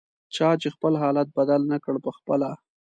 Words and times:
چا 0.35 0.49
چې 0.61 0.67
خپل 0.75 0.93
حالت 1.01 1.27
بدل 1.37 1.61
نکړ 1.73 1.93
پخپله 2.05 2.51